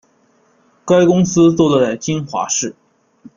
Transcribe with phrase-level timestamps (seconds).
[0.83, 2.75] 该公司坐落在金华市。